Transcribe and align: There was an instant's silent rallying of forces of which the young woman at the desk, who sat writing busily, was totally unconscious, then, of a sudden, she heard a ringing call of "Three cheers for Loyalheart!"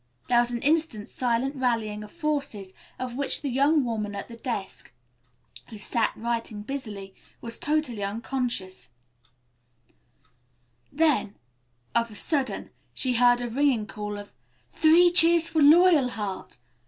There 0.29 0.39
was 0.39 0.49
an 0.49 0.63
instant's 0.63 1.11
silent 1.11 1.55
rallying 1.55 2.03
of 2.03 2.11
forces 2.11 2.73
of 2.97 3.13
which 3.13 3.43
the 3.43 3.51
young 3.51 3.85
woman 3.85 4.15
at 4.15 4.29
the 4.29 4.35
desk, 4.35 4.91
who 5.69 5.77
sat 5.77 6.11
writing 6.15 6.63
busily, 6.63 7.13
was 7.39 7.59
totally 7.59 8.03
unconscious, 8.03 8.89
then, 10.91 11.35
of 11.93 12.09
a 12.09 12.15
sudden, 12.15 12.71
she 12.95 13.13
heard 13.13 13.41
a 13.41 13.47
ringing 13.47 13.85
call 13.85 14.17
of 14.17 14.33
"Three 14.71 15.11
cheers 15.11 15.49
for 15.49 15.61
Loyalheart!" 15.61 16.57